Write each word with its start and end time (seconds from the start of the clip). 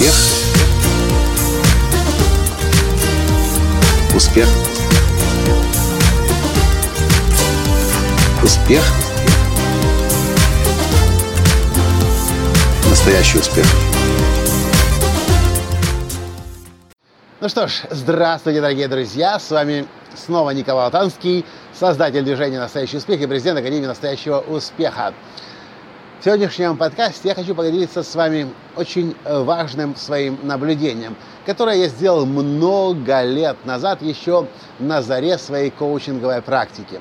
Успех. 0.00 0.14
Успех. 4.14 4.48
Успех. 8.42 8.82
Настоящий 12.88 13.38
успех. 13.40 13.66
Ну 17.42 17.48
что 17.50 17.68
ж, 17.68 17.82
здравствуйте, 17.90 18.62
дорогие 18.62 18.88
друзья! 18.88 19.38
С 19.38 19.50
вами 19.50 19.86
снова 20.16 20.50
Николай 20.50 20.86
Латанский, 20.86 21.44
создатель 21.78 22.22
движения 22.22 22.58
«Настоящий 22.58 22.96
успех» 22.96 23.20
и 23.20 23.26
президент 23.26 23.58
Академии 23.58 23.86
«Настоящего 23.86 24.38
успеха». 24.38 25.12
В 26.20 26.24
сегодняшнем 26.24 26.76
подкасте 26.76 27.30
я 27.30 27.34
хочу 27.34 27.54
поделиться 27.54 28.02
с 28.02 28.14
вами 28.14 28.46
очень 28.76 29.16
важным 29.24 29.96
своим 29.96 30.38
наблюдением, 30.42 31.16
которое 31.46 31.78
я 31.78 31.88
сделал 31.88 32.26
много 32.26 33.22
лет 33.22 33.56
назад, 33.64 34.02
еще 34.02 34.46
на 34.78 35.00
заре 35.00 35.38
своей 35.38 35.70
коучинговой 35.70 36.42
практики. 36.42 37.00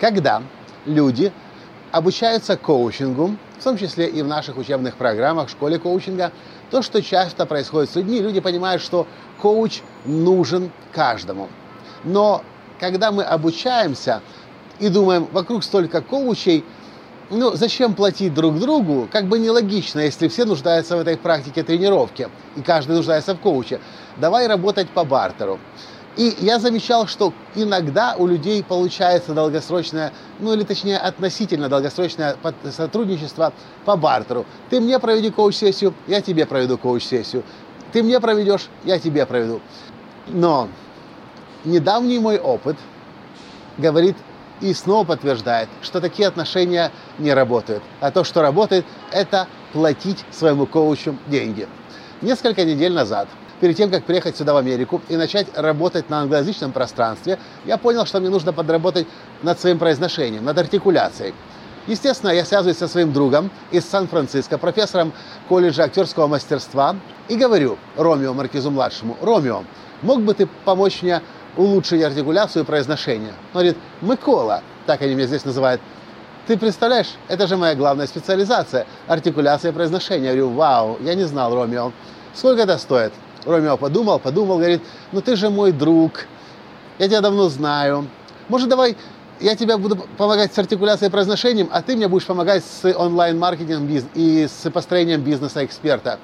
Когда 0.00 0.42
люди 0.86 1.34
обучаются 1.92 2.56
коучингу, 2.56 3.36
в 3.58 3.62
том 3.62 3.76
числе 3.76 4.06
и 4.06 4.22
в 4.22 4.26
наших 4.26 4.56
учебных 4.56 4.96
программах, 4.96 5.48
в 5.48 5.50
школе 5.50 5.78
коучинга, 5.78 6.32
то, 6.70 6.80
что 6.80 7.02
часто 7.02 7.44
происходит 7.44 7.90
с 7.90 7.96
людьми, 7.96 8.20
люди 8.20 8.40
понимают, 8.40 8.80
что 8.80 9.06
коуч 9.42 9.82
нужен 10.06 10.70
каждому. 10.92 11.50
Но 12.04 12.42
когда 12.80 13.12
мы 13.12 13.22
обучаемся 13.22 14.22
и 14.78 14.88
думаем, 14.88 15.28
вокруг 15.30 15.62
столько 15.62 16.00
коучей, 16.00 16.64
ну, 17.30 17.54
зачем 17.54 17.94
платить 17.94 18.34
друг 18.34 18.58
другу? 18.58 19.08
Как 19.10 19.26
бы 19.26 19.38
нелогично, 19.38 20.00
если 20.00 20.28
все 20.28 20.44
нуждаются 20.44 20.96
в 20.96 21.00
этой 21.00 21.16
практике 21.16 21.62
тренировки, 21.62 22.28
и 22.56 22.62
каждый 22.62 22.96
нуждается 22.96 23.34
в 23.34 23.40
коуче. 23.40 23.80
Давай 24.16 24.46
работать 24.46 24.88
по 24.90 25.04
бартеру. 25.04 25.58
И 26.16 26.34
я 26.40 26.58
замечал, 26.58 27.06
что 27.06 27.34
иногда 27.54 28.14
у 28.16 28.26
людей 28.26 28.62
получается 28.64 29.34
долгосрочное, 29.34 30.12
ну 30.40 30.54
или 30.54 30.62
точнее 30.62 30.96
относительно 30.96 31.68
долгосрочное 31.68 32.36
сотрудничество 32.70 33.52
по 33.84 33.96
бартеру. 33.96 34.46
Ты 34.70 34.80
мне 34.80 34.98
проведи 34.98 35.30
коуч-сессию, 35.30 35.92
я 36.06 36.22
тебе 36.22 36.46
проведу 36.46 36.78
коуч-сессию. 36.78 37.42
Ты 37.92 38.02
мне 38.02 38.18
проведешь, 38.18 38.68
я 38.84 38.98
тебе 38.98 39.26
проведу. 39.26 39.60
Но 40.28 40.68
недавний 41.64 42.18
мой 42.18 42.38
опыт 42.38 42.76
говорит 43.76 44.16
и 44.60 44.72
снова 44.74 45.04
подтверждает, 45.04 45.68
что 45.82 46.00
такие 46.00 46.28
отношения 46.28 46.90
не 47.18 47.32
работают. 47.32 47.82
А 48.00 48.10
то, 48.10 48.24
что 48.24 48.42
работает, 48.42 48.84
это 49.12 49.46
платить 49.72 50.24
своему 50.30 50.66
коучу 50.66 51.16
деньги. 51.26 51.68
Несколько 52.22 52.64
недель 52.64 52.92
назад, 52.92 53.28
перед 53.60 53.76
тем, 53.76 53.90
как 53.90 54.04
приехать 54.04 54.36
сюда 54.36 54.54
в 54.54 54.56
Америку 54.56 55.02
и 55.08 55.16
начать 55.16 55.48
работать 55.56 56.08
на 56.08 56.20
англоязычном 56.20 56.72
пространстве, 56.72 57.38
я 57.64 57.76
понял, 57.76 58.06
что 58.06 58.20
мне 58.20 58.30
нужно 58.30 58.52
подработать 58.52 59.06
над 59.42 59.60
своим 59.60 59.78
произношением, 59.78 60.44
над 60.44 60.58
артикуляцией. 60.58 61.34
Естественно, 61.86 62.30
я 62.30 62.44
связываюсь 62.44 62.78
со 62.78 62.88
своим 62.88 63.12
другом 63.12 63.50
из 63.70 63.84
Сан-Франциско, 63.84 64.58
профессором 64.58 65.12
колледжа 65.48 65.84
актерского 65.84 66.26
мастерства, 66.26 66.96
и 67.28 67.36
говорю 67.36 67.78
Ромео 67.96 68.34
Маркизу-младшему, 68.34 69.16
«Ромео, 69.22 69.62
мог 70.02 70.22
бы 70.22 70.34
ты 70.34 70.48
помочь 70.64 71.02
мне 71.02 71.22
улучшить 71.56 72.02
артикуляцию 72.02 72.64
и 72.64 72.66
произношение. 72.66 73.32
Он 73.52 73.60
говорит, 73.60 73.76
Микола, 74.00 74.62
так 74.86 75.02
они 75.02 75.14
меня 75.14 75.26
здесь 75.26 75.44
называют, 75.44 75.80
ты 76.46 76.56
представляешь, 76.56 77.08
это 77.28 77.46
же 77.46 77.56
моя 77.56 77.74
главная 77.74 78.06
специализация, 78.06 78.86
артикуляция 79.08 79.72
и 79.72 79.74
произношение. 79.74 80.26
Я 80.26 80.36
говорю, 80.36 80.50
вау, 80.50 80.98
я 81.00 81.14
не 81.14 81.24
знал, 81.24 81.54
Ромео. 81.54 81.92
Сколько 82.34 82.62
это 82.62 82.78
стоит? 82.78 83.12
Ромео 83.44 83.76
подумал, 83.76 84.18
подумал, 84.18 84.58
говорит, 84.58 84.82
ну 85.12 85.20
ты 85.20 85.34
же 85.36 85.50
мой 85.50 85.72
друг, 85.72 86.26
я 86.98 87.08
тебя 87.08 87.20
давно 87.20 87.48
знаю. 87.48 88.06
Может, 88.48 88.68
давай 88.68 88.96
я 89.40 89.54
тебе 89.56 89.76
буду 89.76 89.96
помогать 90.16 90.54
с 90.54 90.58
артикуляцией 90.58 91.08
и 91.08 91.12
произношением, 91.12 91.68
а 91.72 91.82
ты 91.82 91.96
мне 91.96 92.08
будешь 92.08 92.26
помогать 92.26 92.64
с 92.64 92.90
онлайн-маркетингом 92.90 94.02
и 94.14 94.46
с 94.46 94.70
построением 94.70 95.22
бизнеса 95.22 95.64
эксперта. 95.64 96.18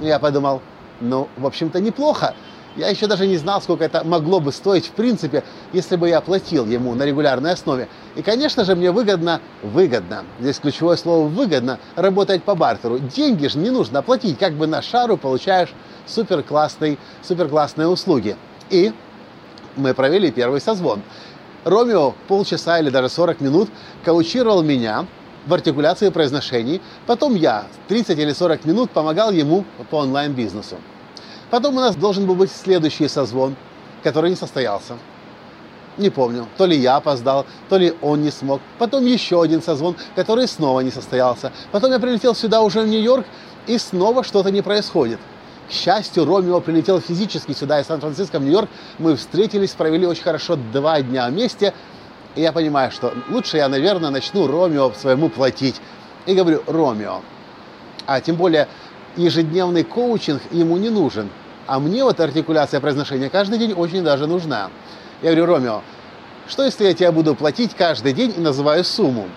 Я 0.00 0.18
подумал, 0.18 0.60
ну, 1.00 1.28
в 1.36 1.46
общем-то, 1.46 1.80
неплохо. 1.80 2.34
Я 2.76 2.88
еще 2.88 3.06
даже 3.06 3.26
не 3.26 3.36
знал, 3.36 3.60
сколько 3.60 3.84
это 3.84 4.02
могло 4.02 4.40
бы 4.40 4.50
стоить 4.50 4.86
в 4.86 4.92
принципе, 4.92 5.44
если 5.72 5.96
бы 5.96 6.08
я 6.08 6.20
платил 6.20 6.64
ему 6.66 6.94
на 6.94 7.04
регулярной 7.04 7.52
основе. 7.52 7.88
И, 8.16 8.22
конечно 8.22 8.64
же, 8.64 8.74
мне 8.74 8.90
выгодно, 8.90 9.40
выгодно, 9.62 10.24
здесь 10.40 10.58
ключевое 10.58 10.96
слово 10.96 11.28
выгодно, 11.28 11.78
работать 11.96 12.42
по 12.44 12.54
бартеру. 12.54 12.98
Деньги 12.98 13.46
же 13.46 13.58
не 13.58 13.70
нужно 13.70 14.02
платить, 14.02 14.38
как 14.38 14.54
бы 14.54 14.66
на 14.66 14.80
шару 14.80 15.18
получаешь 15.18 15.68
супер 16.06 16.42
классные, 16.42 16.96
супер 17.22 17.48
классные 17.48 17.88
услуги. 17.88 18.36
И 18.70 18.92
мы 19.76 19.92
провели 19.92 20.30
первый 20.30 20.60
созвон. 20.60 21.02
Ромео 21.64 22.14
полчаса 22.26 22.78
или 22.78 22.88
даже 22.88 23.10
40 23.10 23.40
минут 23.40 23.68
коучировал 24.04 24.62
меня 24.62 25.06
в 25.46 25.52
артикуляции 25.52 26.08
и 26.08 26.10
произношении. 26.10 26.80
Потом 27.06 27.34
я 27.34 27.66
30 27.88 28.18
или 28.18 28.32
40 28.32 28.64
минут 28.64 28.90
помогал 28.90 29.30
ему 29.30 29.64
по 29.90 29.96
онлайн-бизнесу. 29.96 30.76
Потом 31.52 31.76
у 31.76 31.80
нас 31.80 31.96
должен 31.96 32.24
был 32.24 32.34
быть 32.34 32.50
следующий 32.50 33.08
созвон, 33.08 33.56
который 34.02 34.30
не 34.30 34.36
состоялся. 34.36 34.96
Не 35.98 36.08
помню, 36.08 36.46
то 36.56 36.64
ли 36.64 36.74
я 36.74 36.96
опоздал, 36.96 37.44
то 37.68 37.76
ли 37.76 37.92
он 38.00 38.22
не 38.22 38.30
смог. 38.30 38.62
Потом 38.78 39.04
еще 39.04 39.42
один 39.42 39.60
созвон, 39.60 39.96
который 40.16 40.48
снова 40.48 40.80
не 40.80 40.90
состоялся. 40.90 41.52
Потом 41.70 41.92
я 41.92 41.98
прилетел 41.98 42.34
сюда 42.34 42.62
уже 42.62 42.80
в 42.80 42.88
Нью-Йорк, 42.88 43.26
и 43.66 43.76
снова 43.76 44.24
что-то 44.24 44.50
не 44.50 44.62
происходит. 44.62 45.18
К 45.68 45.72
счастью, 45.72 46.24
Ромео 46.24 46.62
прилетел 46.62 47.00
физически 47.00 47.52
сюда 47.52 47.82
из 47.82 47.86
Сан-Франциско 47.86 48.38
в 48.38 48.42
Нью-Йорк. 48.44 48.70
Мы 48.98 49.14
встретились, 49.16 49.72
провели 49.72 50.06
очень 50.06 50.22
хорошо 50.22 50.56
два 50.56 51.02
дня 51.02 51.28
вместе. 51.28 51.74
И 52.34 52.40
я 52.40 52.52
понимаю, 52.52 52.90
что 52.90 53.12
лучше 53.28 53.58
я, 53.58 53.68
наверное, 53.68 54.08
начну 54.08 54.46
Ромео 54.46 54.92
своему 54.94 55.28
платить. 55.28 55.82
И 56.24 56.34
говорю, 56.34 56.62
Ромео, 56.66 57.20
а 58.06 58.22
тем 58.22 58.36
более 58.36 58.68
ежедневный 59.16 59.84
коучинг 59.84 60.40
ему 60.50 60.78
не 60.78 60.88
нужен. 60.88 61.28
А 61.66 61.78
мне 61.78 62.04
вот 62.04 62.20
артикуляция 62.20 62.80
произношения 62.80 63.30
каждый 63.30 63.58
день 63.58 63.72
очень 63.72 64.02
даже 64.02 64.26
нужна. 64.26 64.70
Я 65.22 65.30
говорю, 65.30 65.46
Ромео, 65.46 65.82
что 66.48 66.64
если 66.64 66.84
я 66.84 66.94
тебе 66.94 67.10
буду 67.12 67.34
платить 67.34 67.74
каждый 67.74 68.12
день 68.12 68.34
и 68.36 68.40
называю 68.40 68.84
сумму? 68.84 69.28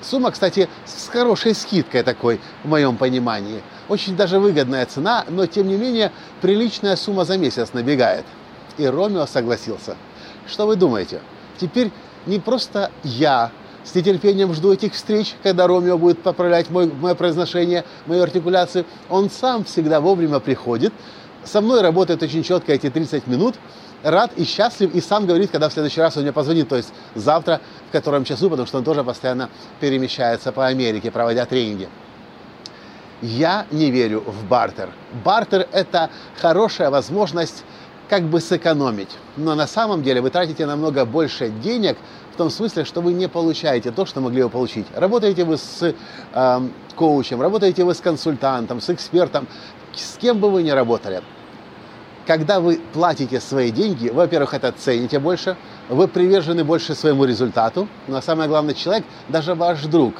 Сумма, 0.00 0.30
кстати, 0.30 0.68
с 0.86 1.08
хорошей 1.08 1.54
скидкой 1.54 2.02
такой, 2.02 2.40
в 2.62 2.68
моем 2.68 2.96
понимании. 2.96 3.62
Очень 3.88 4.16
даже 4.16 4.38
выгодная 4.38 4.86
цена, 4.86 5.24
но 5.28 5.46
тем 5.46 5.68
не 5.68 5.76
менее 5.76 6.12
приличная 6.40 6.96
сумма 6.96 7.24
за 7.24 7.36
месяц 7.36 7.72
набегает. 7.72 8.24
И 8.78 8.86
Ромео 8.86 9.26
согласился. 9.26 9.96
Что 10.46 10.66
вы 10.66 10.76
думаете? 10.76 11.20
Теперь 11.60 11.90
не 12.26 12.38
просто 12.38 12.90
я 13.02 13.50
с 13.88 13.94
нетерпением 13.94 14.52
жду 14.52 14.72
этих 14.72 14.92
встреч, 14.92 15.34
когда 15.42 15.66
Ромео 15.66 15.96
будет 15.96 16.22
поправлять 16.22 16.68
мой, 16.68 16.86
мое 16.86 17.14
произношение, 17.14 17.84
мою 18.06 18.22
артикуляцию. 18.22 18.84
Он 19.08 19.30
сам 19.30 19.64
всегда 19.64 20.00
вовремя 20.00 20.40
приходит, 20.40 20.92
со 21.44 21.60
мной 21.60 21.80
работает 21.80 22.22
очень 22.22 22.42
четко 22.42 22.72
эти 22.72 22.90
30 22.90 23.26
минут, 23.26 23.54
рад 24.02 24.32
и 24.36 24.44
счастлив, 24.44 24.94
и 24.94 25.00
сам 25.00 25.26
говорит, 25.26 25.50
когда 25.50 25.70
в 25.70 25.72
следующий 25.72 26.00
раз 26.00 26.16
он 26.16 26.24
мне 26.24 26.32
позвонит, 26.32 26.68
то 26.68 26.76
есть 26.76 26.92
завтра, 27.14 27.60
в 27.88 27.92
котором 27.92 28.24
часу, 28.24 28.50
потому 28.50 28.66
что 28.66 28.78
он 28.78 28.84
тоже 28.84 29.02
постоянно 29.02 29.48
перемещается 29.80 30.52
по 30.52 30.66
Америке, 30.66 31.10
проводя 31.10 31.46
тренинги. 31.46 31.88
Я 33.22 33.66
не 33.70 33.90
верю 33.90 34.22
в 34.26 34.46
бартер. 34.46 34.90
Бартер– 35.24 35.66
это 35.72 36.10
хорошая 36.40 36.90
возможность 36.90 37.64
как 38.08 38.22
бы 38.24 38.40
сэкономить. 38.40 39.10
Но 39.36 39.54
на 39.54 39.66
самом 39.66 40.02
деле 40.02 40.20
вы 40.20 40.30
тратите 40.30 40.66
намного 40.66 41.04
больше 41.04 41.48
денег 41.48 41.96
том 42.38 42.50
смысле, 42.50 42.84
что 42.84 43.02
вы 43.02 43.12
не 43.12 43.28
получаете 43.28 43.90
то, 43.90 44.06
что 44.06 44.20
могли 44.20 44.42
бы 44.42 44.48
получить. 44.48 44.86
Работаете 44.94 45.44
вы 45.44 45.58
с 45.58 45.94
э, 46.32 46.60
коучем, 46.96 47.42
работаете 47.42 47.84
вы 47.84 47.94
с 47.94 48.00
консультантом, 48.00 48.80
с 48.80 48.88
экспертом, 48.88 49.46
с 49.94 50.16
кем 50.16 50.38
бы 50.38 50.50
вы 50.50 50.62
ни 50.62 50.70
работали. 50.70 51.22
Когда 52.26 52.60
вы 52.60 52.80
платите 52.92 53.40
свои 53.40 53.70
деньги, 53.70 54.08
во-первых, 54.08 54.54
это 54.54 54.72
цените 54.72 55.18
больше, 55.18 55.56
вы 55.88 56.08
привержены 56.08 56.62
больше 56.62 56.94
своему 56.94 57.24
результату, 57.24 57.88
но 58.06 58.20
самое 58.20 58.48
главное, 58.48 58.74
человек, 58.74 59.04
даже 59.28 59.54
ваш 59.54 59.82
друг, 59.86 60.14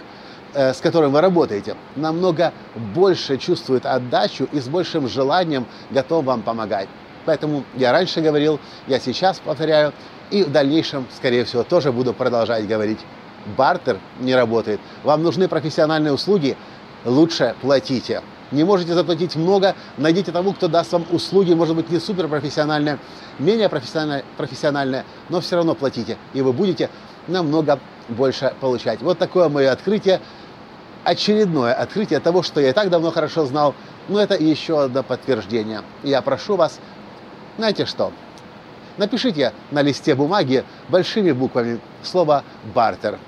э, 0.55 0.75
с 0.75 0.79
которым 0.79 1.13
вы 1.13 1.21
работаете, 1.21 1.77
намного 1.97 2.53
больше 2.95 3.39
чувствует 3.39 3.87
отдачу 3.87 4.49
и 4.53 4.61
с 4.61 4.69
большим 4.69 5.09
желанием 5.09 5.67
готов 5.91 6.25
вам 6.25 6.43
помогать. 6.43 6.89
Поэтому 7.27 7.65
я 7.77 7.93
раньше 7.93 8.23
говорил, 8.23 8.59
я 8.87 8.99
сейчас 8.99 9.39
повторяю, 9.39 9.93
и 10.31 10.45
в 10.45 10.53
дальнейшем, 10.53 11.07
скорее 11.15 11.45
всего, 11.45 11.63
тоже 11.63 11.93
буду 11.93 12.13
продолжать 12.13 12.67
говорить. 12.67 12.99
Бартер 13.57 13.99
не 14.21 14.35
работает. 14.35 14.81
Вам 15.05 15.23
нужны 15.23 15.49
профессиональные 15.49 16.13
услуги, 16.13 16.57
лучше 17.05 17.55
платите. 17.61 18.23
Не 18.51 18.65
можете 18.65 18.95
заплатить 18.95 19.37
много, 19.37 19.75
найдите 19.99 20.33
того, 20.33 20.53
кто 20.53 20.69
даст 20.69 20.93
вам 20.93 21.05
услуги, 21.11 21.53
может 21.53 21.77
быть, 21.77 21.91
не 21.91 21.99
суперпрофессиональные, 21.99 22.99
менее 23.39 23.69
профессиональные, 23.69 24.25
профессиональные, 24.37 25.05
но 25.29 25.41
все 25.41 25.57
равно 25.57 25.75
платите, 25.75 26.17
и 26.33 26.41
вы 26.41 26.53
будете 26.55 26.89
намного 27.27 27.79
больше 28.09 28.55
получать. 28.61 29.03
Вот 29.03 29.19
такое 29.19 29.51
мое 29.51 29.71
открытие, 29.71 30.21
очередное 31.05 31.75
открытие 31.75 32.21
того, 32.21 32.43
что 32.43 32.61
я 32.61 32.71
и 32.71 32.73
так 32.73 32.89
давно 32.91 33.11
хорошо 33.11 33.45
знал, 33.45 33.75
Но 34.09 34.19
это 34.19 34.35
еще 34.35 34.83
одно 34.83 35.03
подтверждение. 35.03 35.83
Я 36.03 36.23
прошу 36.23 36.57
вас, 36.57 36.81
знаете 37.59 37.85
что, 37.85 38.13
напишите 38.99 39.53
на 39.71 39.83
листе 39.83 40.15
бумаги 40.15 40.65
большими 40.89 41.33
буквами 41.33 41.81
слово 42.03 42.45
«бартер». 42.75 43.19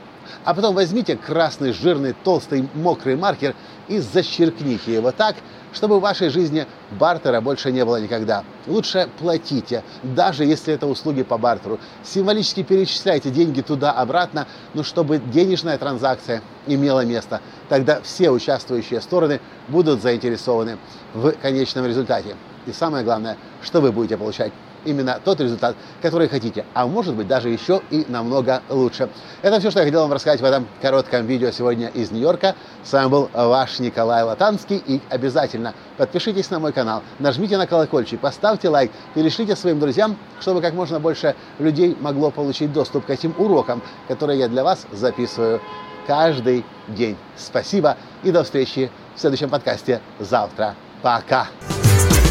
А 0.44 0.54
потом 0.54 0.74
возьмите 0.74 1.16
красный, 1.16 1.72
жирный, 1.72 2.14
толстый, 2.24 2.68
мокрый 2.74 3.16
маркер 3.16 3.54
и 3.88 3.98
зачеркните 3.98 4.94
его 4.94 5.10
так, 5.10 5.36
чтобы 5.72 5.98
в 5.98 6.02
вашей 6.02 6.30
жизни 6.30 6.66
бартера 6.98 7.40
больше 7.40 7.72
не 7.72 7.84
было 7.84 8.00
никогда. 8.00 8.44
Лучше 8.66 9.08
платите, 9.18 9.82
даже 10.02 10.44
если 10.44 10.74
это 10.74 10.86
услуги 10.86 11.22
по 11.22 11.38
бартеру. 11.38 11.78
Символически 12.04 12.62
перечисляйте 12.62 13.30
деньги 13.30 13.60
туда-обратно, 13.60 14.46
но 14.74 14.82
чтобы 14.82 15.18
денежная 15.18 15.78
транзакция 15.78 16.42
имела 16.66 17.04
место. 17.04 17.40
Тогда 17.68 18.00
все 18.02 18.30
участвующие 18.30 19.00
стороны 19.00 19.40
будут 19.68 20.02
заинтересованы 20.02 20.78
в 21.14 21.32
конечном 21.32 21.86
результате. 21.86 22.36
И 22.66 22.72
самое 22.72 23.04
главное, 23.04 23.36
что 23.62 23.80
вы 23.80 23.92
будете 23.92 24.16
получать 24.16 24.52
именно 24.84 25.20
тот 25.24 25.40
результат, 25.40 25.76
который 26.02 26.28
хотите, 26.28 26.64
а 26.74 26.86
может 26.86 27.14
быть 27.14 27.26
даже 27.26 27.48
еще 27.48 27.82
и 27.90 28.04
намного 28.08 28.62
лучше. 28.68 29.08
Это 29.42 29.60
все, 29.60 29.70
что 29.70 29.80
я 29.80 29.86
хотел 29.86 30.02
вам 30.02 30.12
рассказать 30.12 30.40
в 30.40 30.44
этом 30.44 30.66
коротком 30.80 31.26
видео 31.26 31.50
сегодня 31.50 31.88
из 31.88 32.10
Нью-Йорка. 32.10 32.54
С 32.82 32.92
вами 32.92 33.08
был 33.08 33.30
ваш 33.32 33.78
Николай 33.78 34.22
Латанский 34.22 34.82
и 34.86 35.00
обязательно 35.10 35.74
подпишитесь 35.96 36.50
на 36.50 36.58
мой 36.58 36.72
канал, 36.72 37.02
нажмите 37.18 37.56
на 37.56 37.66
колокольчик, 37.66 38.20
поставьте 38.20 38.68
лайк, 38.68 38.90
перешлите 39.14 39.56
своим 39.56 39.80
друзьям, 39.80 40.16
чтобы 40.40 40.60
как 40.60 40.74
можно 40.74 41.00
больше 41.00 41.34
людей 41.58 41.96
могло 42.00 42.30
получить 42.30 42.72
доступ 42.72 43.06
к 43.06 43.10
этим 43.10 43.34
урокам, 43.38 43.82
которые 44.08 44.38
я 44.38 44.48
для 44.48 44.64
вас 44.64 44.86
записываю 44.92 45.60
каждый 46.06 46.64
день. 46.88 47.16
Спасибо 47.36 47.96
и 48.22 48.30
до 48.30 48.42
встречи 48.42 48.90
в 49.14 49.20
следующем 49.20 49.50
подкасте 49.50 50.00
завтра. 50.18 50.74
Пока! 51.02 51.48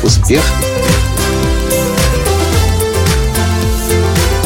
Успех! 0.03 0.43